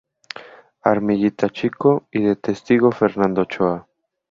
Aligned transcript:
Armillita 0.83 1.51
Chico 1.51 2.07
y 2.11 2.23
de 2.23 2.35
testigo 2.35 2.91
Fernando 2.91 3.43
Ochoa. 3.43 3.87